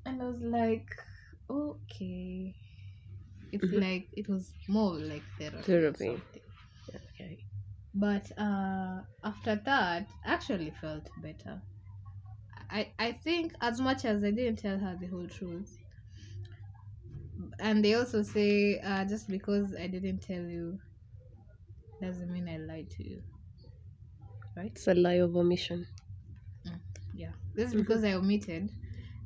[0.06, 0.90] And I was like,
[1.50, 2.56] Okay.
[3.52, 3.82] It's Mhm.
[3.82, 5.64] like, it was more like therapy.
[5.64, 6.24] Therapy.
[6.96, 7.46] Okay.
[7.94, 11.62] But uh, after that, I actually felt better.
[12.70, 15.78] I, I think as much as I didn't tell her the whole truth,
[17.60, 20.80] and they also say uh, just because I didn't tell you
[22.02, 23.24] doesn't mean I lied to you,
[24.56, 24.72] right?
[24.76, 25.88] It's a lie of omission.
[27.14, 27.76] Yeah, just Mhm.
[27.76, 28.72] because I omitted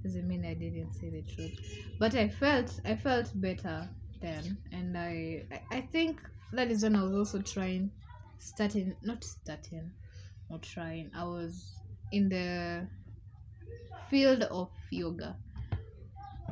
[0.03, 1.57] doesn't mean I didn't say the truth.
[1.99, 3.89] But I felt I felt better
[4.21, 7.91] then, and I I, I think that is when I was also trying,
[8.37, 9.93] starting not starting,
[10.49, 11.11] or trying.
[11.15, 12.89] I was in the
[14.09, 15.39] field of yoga.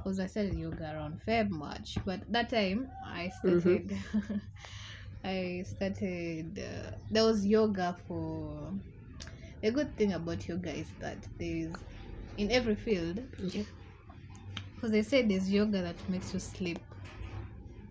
[0.03, 3.91] Because I started yoga around Feb March, but that time I started.
[5.23, 6.59] I started.
[6.59, 8.73] Uh, there was yoga for.
[9.61, 11.83] The good thing about yoga is that there's
[12.37, 13.67] in every field Okay.
[14.75, 16.83] because they say there's yoga that makes you sleep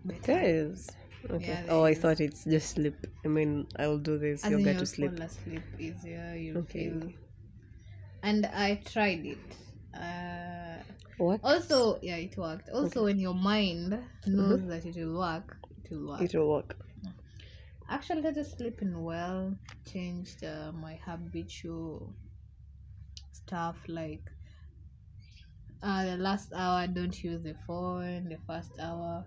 [0.03, 0.33] better.
[0.33, 0.89] There is.
[1.29, 1.49] Okay.
[1.49, 3.05] Yeah, oh, there I thought it's just sleep.
[3.25, 5.11] I mean, I'll do this yoga to sleep.
[5.11, 6.35] fall asleep easier.
[6.35, 6.73] You Okay.
[6.73, 7.13] feel.
[8.21, 9.57] And I tried it.
[9.93, 10.52] Uh,
[11.43, 12.69] Also, yeah, it worked.
[12.69, 16.33] Also, when your mind knows that it will work, it will work.
[16.83, 17.17] It will work.
[17.87, 19.57] Actually, started sleeping well.
[19.85, 22.15] Changed uh, my habitual
[23.31, 24.31] stuff like
[25.81, 28.29] uh, the last hour don't use the phone.
[28.29, 29.25] The first hour,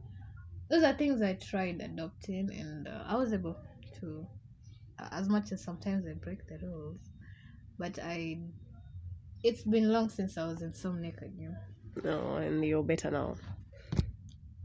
[0.71, 3.57] those are things I tried adopting, and uh, I was able
[4.01, 4.27] to.
[4.99, 7.11] uh, As much as sometimes I break the rules,
[7.79, 8.41] but I.
[9.43, 11.57] It's been long since I was insomniac again.
[12.05, 13.37] No, and you're better now.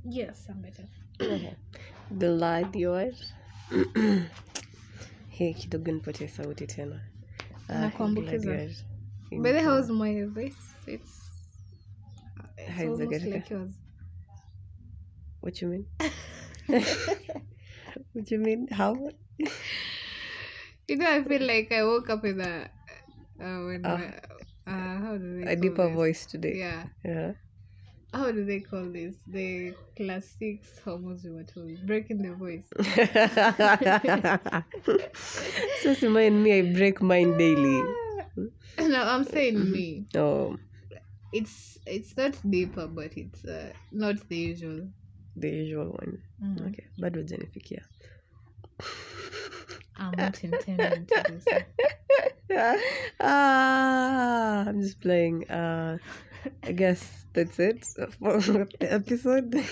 [0.04, 0.84] Yes, I'm better.
[1.22, 1.56] Okay.
[2.18, 3.34] Glad yours.
[5.30, 7.02] Hii kidogo nipatie sauti tena.
[7.70, 8.70] Ah, Nakuambukiza.
[9.32, 10.58] By the how's my voice?
[10.88, 11.22] It's.
[12.58, 13.76] It's How's it almost like yours.
[15.42, 15.86] What you mean?
[18.14, 18.68] what you mean?
[18.68, 19.10] How?
[20.88, 22.68] You know, I feel like I woke up in a
[23.40, 24.12] uh, when Ah.
[24.68, 25.96] Uh, how do they A deeper this?
[25.96, 26.56] voice today.
[26.58, 27.34] Yeah, Yeah.
[28.14, 29.16] how do they call this?
[29.28, 32.68] The class six hormones we were told breaking the voice.
[35.82, 37.82] so Sima and me, I break mine daily.
[38.80, 40.06] no, I'm saying me.
[40.16, 40.58] Oh,
[41.34, 44.92] It's it's not deeper, but it's uh, not the usual.
[45.36, 46.20] the usual one.
[46.44, 46.68] Mhm.
[46.68, 47.82] Okay, bado hujanifikia.
[50.02, 51.58] I'm not intending to do so.
[53.20, 55.50] ah, I'm just playing.
[55.50, 55.98] Uh,
[56.64, 57.86] I guess that's it
[58.20, 59.54] for the episode.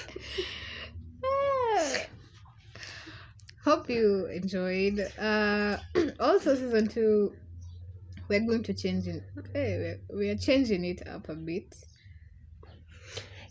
[3.66, 5.00] Hope you enjoyed.
[5.20, 5.78] Uh,
[6.20, 7.34] also, season two,
[8.28, 9.24] we're going to change it.
[9.54, 11.76] Hey, we're, we are changing it up a bit.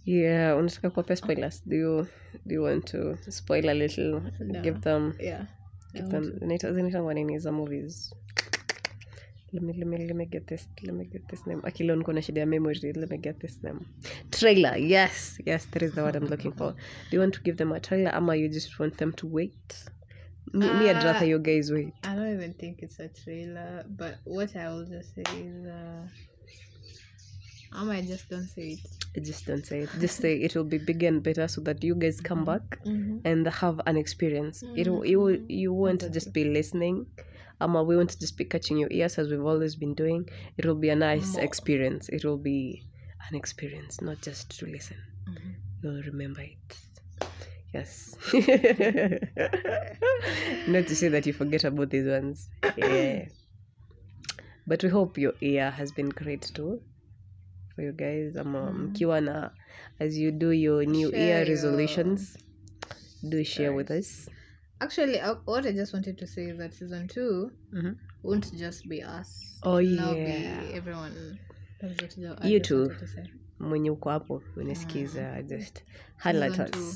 [0.04, 2.06] yeah unataka kuwapea spoilers do you,
[2.46, 4.62] do you want to spoil a little No.
[4.62, 5.44] give them Yeah.
[5.94, 8.14] Zinaitangwa nini za movies?
[9.52, 11.60] Let me, let me, let me get this let me get this name.
[11.64, 13.80] Akilo niko na shida ya memory let me get this name.
[14.30, 16.72] Trailer yes yes that is the word i'm looking for.
[16.72, 19.84] Do you want to give them a trailer ama you just want them to wait?
[20.52, 21.94] Me, me i'd rather Uh, you guys wait.
[22.04, 26.06] I don't even think it's a trailer, but what I will just say is, uh,
[27.72, 28.78] I might just don't say
[29.14, 29.24] it.
[29.24, 31.94] just don't say it just say it will be bigger and better so that you
[31.94, 33.18] guys come back Mm-hmm.
[33.26, 34.62] and have an experience.
[34.76, 37.06] It will, you will, you won't just be listening.
[37.60, 40.28] Um, we won't just be catching your ears as we've always been doing.
[40.56, 41.42] It will be a nice More.
[41.44, 42.08] experience.
[42.08, 42.84] It will be
[43.28, 44.96] an experience, not just to listen.
[45.28, 45.50] Mm-hmm.
[45.82, 46.78] You'll remember it.
[47.74, 48.14] Yes.
[50.68, 52.48] not to say that you forget about these ones.
[52.76, 53.26] Yeah.
[54.66, 56.80] But we hope your ear has been great too.
[57.78, 58.84] For you guys, um, Mm.
[58.84, 59.50] mkiwa na
[60.00, 62.36] as you do your new Share year your resolutions,
[63.22, 64.28] do share with us.
[64.80, 67.94] Actually, uh, what I just wanted to say is that season 2 Mhm.
[68.24, 69.60] won't just be us.
[69.62, 70.60] Oh, now yeah.
[70.60, 71.38] be everyone.
[71.80, 72.80] That's what I You just too.
[72.80, 73.24] wanted to say.
[73.60, 75.82] mwenye uko hapo unasikiza just
[76.16, 76.92] highlight two.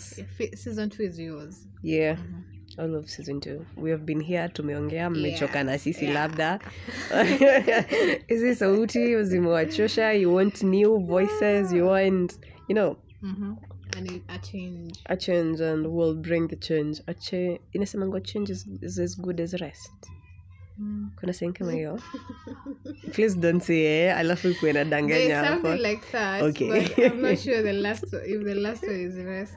[0.57, 1.69] season two is yours.
[1.83, 2.43] yeah Mhm.
[2.79, 6.15] All of season two we have been here tumeongea mmechoka na sisi yeah.
[6.15, 6.61] labda
[8.29, 12.33] hizi sauti zimewachosha you want new voices you want
[12.69, 13.55] you know Mm-hmm.
[13.97, 14.93] And a change.
[15.05, 19.53] a change and will bring the change a cha- change is, is as good as
[19.53, 19.93] rest
[20.79, 21.11] Mm.
[21.21, 22.01] kuna sehemu kama hiyo
[23.13, 26.43] please don't say eh, alafu ikuwe There's nadanganya hapo like that.
[26.43, 26.69] Okay.
[26.69, 29.55] But I'm not sure the last if the last one is rest.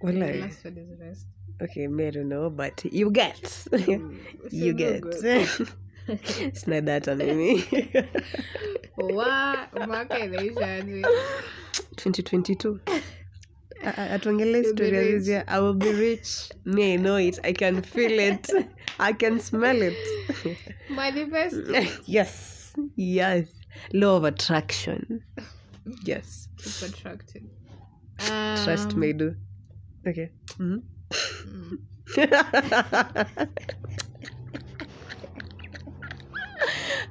[0.00, 1.26] The last one is rest.
[1.60, 3.66] Okay me I don't know but you get
[4.50, 5.48] you So get good.
[6.52, 7.64] sina data mimi
[8.96, 11.02] Wa- mwaka inaishaje?
[11.96, 12.78] 2022
[13.84, 15.18] A- a- atuongelee You'll be story ya rich.
[15.18, 15.44] this year.
[15.46, 16.28] i will be rich
[16.64, 18.52] me i know it i can feel it
[18.98, 19.96] i can smell it
[20.90, 21.56] Manifest.
[22.06, 23.48] yes yes
[23.92, 25.22] law of attraction
[26.04, 27.42] yes Keep attracted.
[28.64, 29.34] trust Um, me do
[30.06, 30.82] okay Mhm.
[31.10, 31.78] Mm.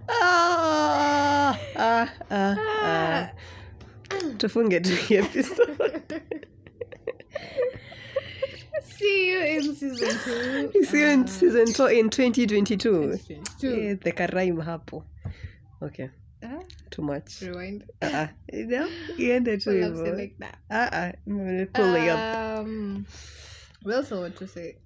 [0.10, 3.30] ah, ah, ah, ah.
[4.38, 6.22] tufunge tu hii episode
[8.98, 10.84] See you in season two.
[10.86, 13.18] See you in season two in 2022
[13.60, 13.74] two.
[13.74, 15.04] Eh, the karaim hapo
[15.82, 16.10] okay
[16.44, 17.84] Uh, too much rewind.
[18.02, 18.28] uh-uh.
[18.54, 20.06] no, iende tu Pull up, hivyo.
[20.06, 20.56] select that.
[20.70, 21.66] Uh-uh.
[21.74, 22.20] Pulling up
[22.60, 23.06] Um,
[23.86, 24.78] we also want to say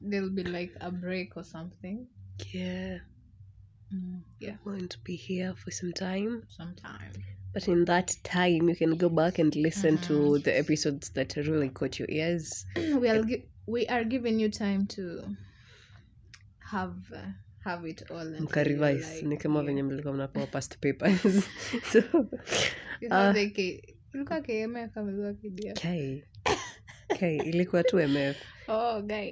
[0.00, 2.06] there'll be like a break or something.
[2.54, 2.98] yeah
[3.94, 7.12] Mm, yeah, we're going to be here for some time sometime.
[7.52, 11.68] but in that time you can go back and listen to the episodes that really
[11.68, 12.64] caught your ears
[13.00, 15.36] we are gi- we are giving you time to
[16.70, 17.18] have uh,
[17.64, 18.24] have it all.
[18.40, 19.66] mkarevise like, ni kama yeah.
[19.66, 21.44] venye mlikuwa mnapewa past papers
[21.92, 22.02] so
[23.00, 23.34] ilikuwa
[24.14, 25.78] ilikuwa KDF.
[27.22, 28.36] K k ilikuwa tu mf
[28.68, 29.30] Oh, guy.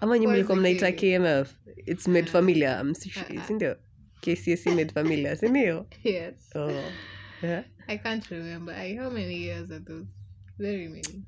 [0.00, 1.52] ama nyi mlikuwa mnaita kmf
[1.86, 2.32] its made Ah.
[2.32, 3.46] familiar Ah, ah.
[3.46, 3.76] sindio
[4.20, 6.34] kcsc made familiar sindio yes.
[6.54, 6.70] oh.
[7.42, 7.64] yeah.
[7.88, 8.74] I can't remember.
[8.74, 10.06] I, how many years are those?
[10.58, 11.22] Very many.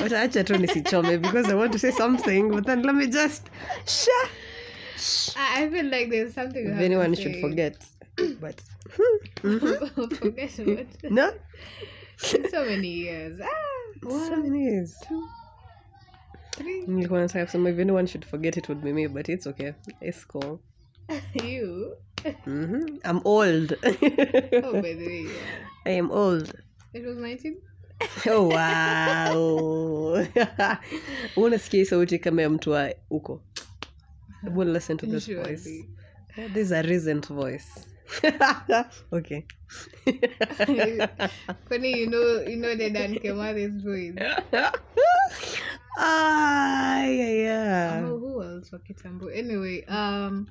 [0.00, 3.50] but acha tu nisichome because i want to say something but then let me just
[3.86, 4.30] share
[5.36, 6.66] I, I feel like there's something.
[6.66, 7.76] if anyone should forget
[8.40, 8.60] but
[10.20, 11.32] forget about no
[12.50, 13.40] so many years.
[13.40, 13.46] Ah,
[14.10, 15.22] so many years two,
[16.56, 16.86] three.
[16.86, 19.72] nilikuwa nataka kusema if anyone should forget it would be me but it's okay.
[20.00, 20.58] It's cool.
[21.44, 21.96] You.
[22.44, 23.72] hmm i'm old.
[24.64, 25.86] Oh, by the way, yeah.
[25.86, 26.54] i am old.
[26.94, 27.56] It was 19.
[28.30, 30.26] oh wow.
[31.36, 33.42] Unasikia sauti kama ya mtu wa huko
[34.42, 35.84] Hebu listen to this voice.
[36.54, 37.68] this is a recent voice
[39.12, 39.44] okay
[41.68, 44.14] Funny, you know, you know the Dan Kemare's voice.
[45.98, 49.30] ah yeah yeah Oh, who else for Kitambo?
[49.34, 50.48] Anyway, um,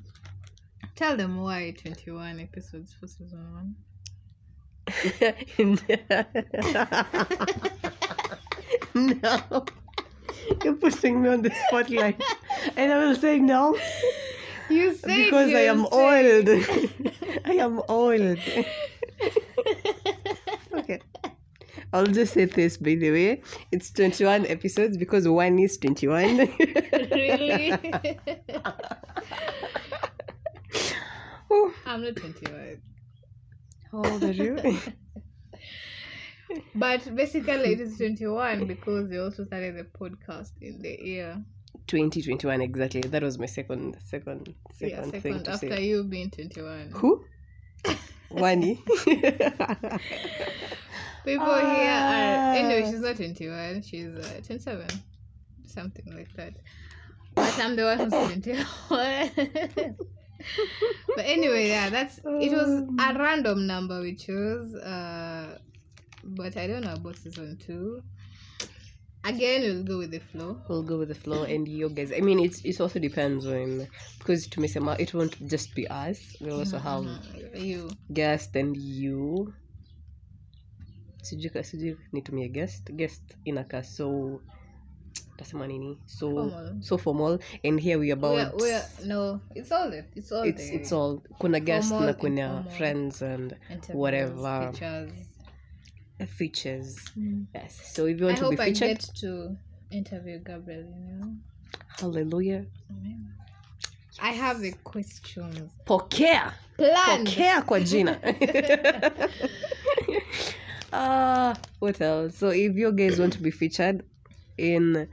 [0.95, 3.75] tell them why 21 episodes for season one.
[8.93, 9.65] no
[10.63, 12.21] you're putting me on the spotlight
[12.75, 13.77] and i will say no
[14.69, 16.49] You said because i you am said- old
[17.45, 18.37] i am old
[20.73, 20.99] okay
[21.93, 23.41] I'll just say this by the way.
[23.73, 26.37] It's 21 episodes because one is 21.
[27.11, 27.73] really?
[31.49, 32.81] Oh, I'm not 21.
[33.91, 34.57] How old are you?
[36.75, 41.43] But basically, it is 21 because we also started the podcast in the year.
[41.87, 43.01] 2021 exactly.
[43.01, 45.85] That was my second second second, yeah, thing second to after say.
[45.85, 46.91] you being 21.
[46.93, 47.23] Who?
[48.31, 48.75] Wani.
[51.25, 52.53] People here are.
[52.55, 52.89] Anyway, Ah.
[52.89, 54.87] she's not 21, she's uh, 27.
[55.67, 56.53] Something like that.
[57.35, 58.11] But I'm the one who's
[59.29, 59.95] 21.
[61.15, 62.17] but anyway, yeah, that's.
[62.19, 62.97] It was Um.
[62.99, 64.73] a random number we chose.
[64.75, 65.57] Uh,
[66.23, 68.01] but I don't know about season two.
[69.23, 70.57] Again, we'll go with the flow.
[70.67, 72.11] we'll go with the flow and you guys.
[72.11, 76.19] I mean, it's it also depends on because to tumesema it won't just be us.
[76.41, 77.65] We'll also have Mhm.
[77.65, 77.89] You.
[78.13, 79.53] guest and you.
[81.21, 84.41] Sijui sijui nitumie guest guest inakaa so
[85.37, 86.81] tasema nini so Formal.
[86.81, 90.05] so formal and here we about We're, we're, no, it's all it.
[90.15, 94.71] It's all it's the it's all kuna guest Formal, na kuna friends and and whatever.
[94.71, 95.11] Pictures.
[96.27, 97.45] Features Mm.
[97.53, 99.57] yes so if you I want to be hope I featured get to
[99.91, 101.41] interview Gabrielle Union.
[101.99, 103.33] hallelujah Amen.
[104.19, 105.69] I have a question.
[105.85, 107.27] pokea planned.
[107.27, 108.19] pokea kwa jina
[110.93, 114.03] uh, what else so if you guys want to be featured
[114.57, 115.07] in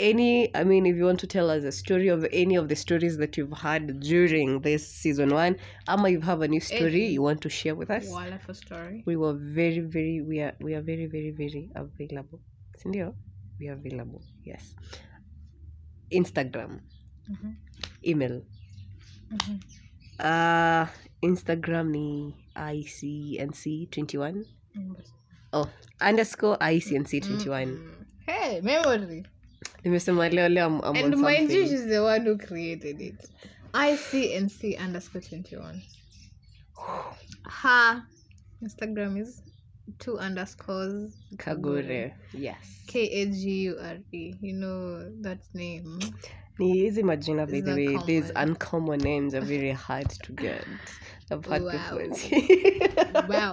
[0.00, 2.74] any i mean if you want to tell us a story of any of the
[2.76, 7.22] stories that you've had during this season one ama you have a new story you
[7.22, 9.02] want to share with us Wonderful story.
[9.06, 12.40] we were very very we are we are very very very available
[12.82, 13.14] sindio
[13.60, 14.74] we are available yes
[16.10, 16.80] instagram
[17.30, 17.54] Mhm.
[18.06, 18.42] email
[19.30, 19.60] Mhm.
[20.18, 20.86] uh
[21.22, 24.96] instagram ni icnc21 Mm.
[25.52, 25.68] oh
[26.00, 27.90] underscore icnc21 Mm.
[28.26, 29.22] Hey, memory.
[29.84, 33.30] Nimesema leo leo and she's the one who created it.
[33.74, 35.82] ICNC underscore 21.
[37.62, 38.02] Her
[38.62, 39.42] Instagram is
[39.98, 42.56] two underscores kagure yes
[42.86, 44.34] K A G U R E.
[44.40, 45.98] You know that name.
[46.58, 50.64] ni hizi majina by the way these uncommon names are very hard to get
[51.30, 51.72] i've had Wow.
[51.72, 53.28] before.
[53.28, 53.52] Wow.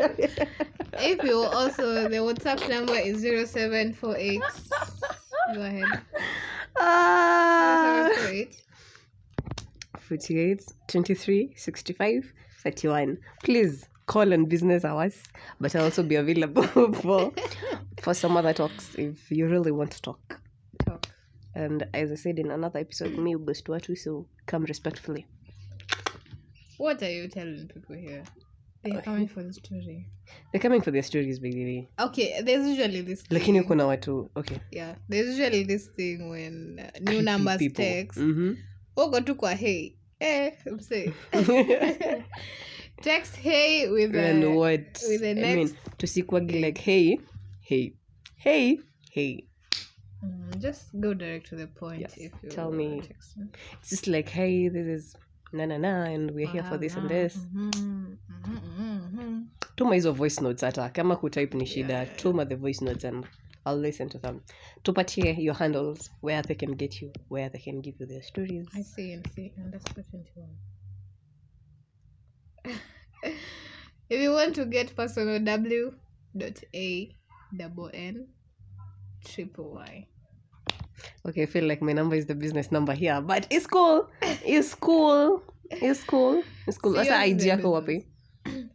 [1.00, 4.42] If you also, the WhatsApp number is 0748.
[5.54, 5.86] Go ahead.
[6.80, 8.10] Ah.
[8.16, 8.58] 0748.
[10.00, 12.34] 48 23 65
[12.64, 15.24] 31 please call on business hours
[15.62, 16.64] but i'll also be available
[16.94, 17.32] for
[18.02, 20.42] for some other talks if you really want to talk
[20.86, 21.08] Talk.
[21.56, 25.26] and as i said in another episode me ghost watu so come respectfully
[26.82, 28.24] What are you telling people here?
[28.84, 30.08] They're coming for the story.
[30.52, 34.58] they're coming for their stories the way Okay, there's usually this lakini kuna watu okay
[34.72, 37.86] Yeah, there's usually this thing when uh, new creepy numbers people.
[37.86, 38.18] text.
[38.20, 38.58] Mhm.
[38.98, 39.92] Uko tu kwa hey.
[40.20, 41.14] Eh, msee.
[43.02, 47.18] text hey with and a, what with the i mean next tusikwagi like hey
[47.62, 47.94] hey
[48.36, 48.80] hey
[49.12, 49.44] hey
[50.24, 53.02] Mm, just go direct to the point Yes, if you tell me.
[53.02, 53.48] texting.
[53.82, 55.18] it's just like hey this is
[55.54, 59.48] na na na and we're here for this and this Mhm, mhm, mhm, mhm.
[59.76, 62.16] tuma hizo voice notes hata kama kutype ni shida Yeah.
[62.16, 63.26] tuma the voice notes and
[63.66, 64.40] i'll listen to them
[64.84, 68.68] tupatie your handles where they can get you where they can give you their stories
[68.76, 70.50] I see I see underscore 21.
[74.10, 75.94] if you want to get personal W
[76.38, 77.16] dot A
[77.58, 78.28] double N
[79.26, 80.08] triple Y.
[81.24, 84.08] okay i feel like my number is the business number here but it's cool.
[84.46, 85.42] It's cool.
[85.70, 86.44] It's cool.
[86.68, 86.96] It's cool.
[86.96, 88.08] Sasa the yako wapi?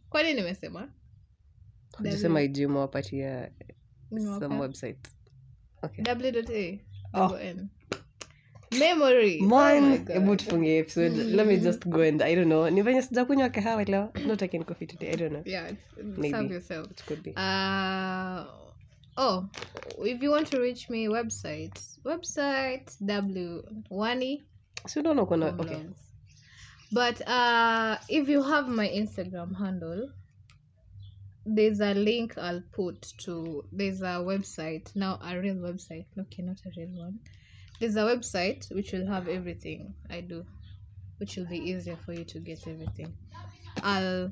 [0.09, 0.89] kwani nimesema
[1.99, 3.51] ujasema id umewapatia
[4.39, 4.97] some website.
[5.83, 6.03] Okay.
[6.03, 6.79] W
[7.13, 7.37] Oh.
[8.79, 9.41] Memory.
[9.41, 11.15] Oh hebu tufungie episode.
[11.23, 12.69] Let me just go and i don't know.
[12.69, 14.11] Ni venye sijakunywa kahawa leo.
[14.27, 15.09] Not taking coffee today.
[15.09, 15.43] I don't know.
[15.45, 16.29] Yeah, it's- Maybe.
[16.37, 16.91] serve yourself.
[16.91, 17.31] it could be.
[17.31, 18.66] Uh
[19.17, 19.49] oh,
[19.99, 24.43] if you want to reach me, website website w wani
[24.87, 25.85] si unaona uko na okay.
[26.91, 30.09] But uh, if you have my Instagram handle,
[31.45, 33.63] there's a link I'll put to.
[33.73, 36.05] There's a website now, a real website.
[36.17, 37.19] Okay, not a real one.
[37.79, 40.45] There's a website which will have everything I do,
[41.17, 43.13] which will be easier for you to get everything.
[43.83, 44.31] I'll.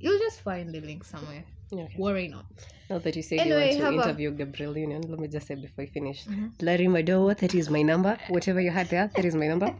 [0.00, 1.44] You'll just find the link somewhere.
[1.72, 2.44] Okay Worry not.
[2.90, 5.46] Now that you said Anyway, you want a- to interview Gabrielle Union, let me just
[5.46, 6.24] say before you finish.
[6.26, 6.50] Mhm.
[6.60, 8.18] Larry Madowo, that is my number.
[8.28, 9.74] Whatever you had there, that is my number.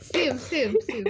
[0.00, 1.04] Sim, sim, sim.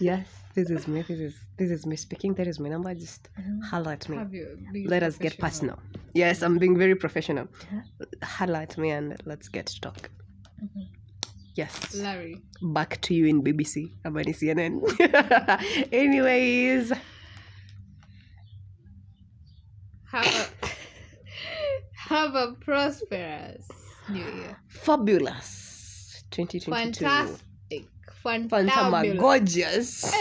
[0.00, 1.02] yes, this is me.
[1.02, 2.34] This is this is me speaking.
[2.34, 2.94] That is my number.
[2.94, 3.28] Just
[3.70, 4.16] holler at me.
[4.16, 5.78] Have you be Let us get personal.
[6.14, 7.48] Yes, I'm being very professional.
[8.22, 10.10] Holler at me and let's get to talk.
[10.62, 10.86] Mhm.
[11.56, 11.94] Yes.
[11.94, 12.42] Larry.
[12.62, 13.92] Back to you in BBC.
[14.04, 14.80] I'm on CNN.
[15.92, 16.92] Anyways,
[20.10, 20.46] have a
[22.08, 23.66] have a prosperous
[24.08, 24.56] new year.
[24.68, 27.84] fabulous 2022 Fantastic.
[28.24, 30.12] Fantamagorgeous